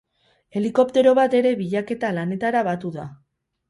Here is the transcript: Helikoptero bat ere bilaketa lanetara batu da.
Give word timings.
Helikoptero 0.59 1.13
bat 1.21 1.37
ere 1.43 1.53
bilaketa 1.61 2.13
lanetara 2.19 2.69
batu 2.73 2.97
da. 3.01 3.11